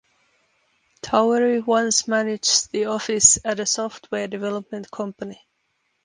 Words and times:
Towery 1.03 1.59
once 1.59 2.07
managed 2.07 2.71
the 2.71 2.85
office 2.85 3.37
at 3.45 3.59
a 3.59 3.67
software 3.67 4.27
development 4.27 4.89
company. 4.89 5.45